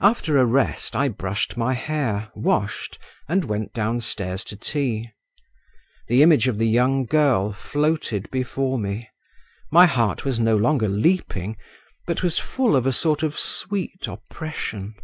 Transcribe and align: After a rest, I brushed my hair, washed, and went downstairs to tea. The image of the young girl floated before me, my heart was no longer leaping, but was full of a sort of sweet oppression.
After 0.00 0.36
a 0.38 0.44
rest, 0.44 0.96
I 0.96 1.06
brushed 1.08 1.56
my 1.56 1.72
hair, 1.74 2.32
washed, 2.34 2.98
and 3.28 3.44
went 3.44 3.72
downstairs 3.72 4.42
to 4.46 4.56
tea. 4.56 5.10
The 6.08 6.20
image 6.20 6.48
of 6.48 6.58
the 6.58 6.66
young 6.66 7.04
girl 7.04 7.52
floated 7.52 8.28
before 8.32 8.76
me, 8.76 9.08
my 9.70 9.86
heart 9.86 10.24
was 10.24 10.40
no 10.40 10.56
longer 10.56 10.88
leaping, 10.88 11.56
but 12.08 12.24
was 12.24 12.40
full 12.40 12.74
of 12.74 12.88
a 12.88 12.92
sort 12.92 13.22
of 13.22 13.38
sweet 13.38 14.08
oppression. 14.08 14.96